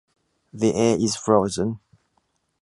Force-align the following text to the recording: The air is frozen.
The 0.51 0.73
air 0.73 0.97
is 0.99 1.15
frozen. 1.15 1.79